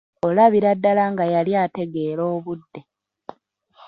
Olabira 0.27 0.69
ddala 0.77 1.03
nga 1.11 1.25
yali 1.33 1.51
ategeera 1.65 2.23
obudde. 2.35 2.81